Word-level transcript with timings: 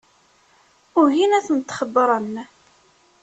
Ugin 1.01 1.31
ad 1.37 1.43
tent-xebbren. 1.47 2.33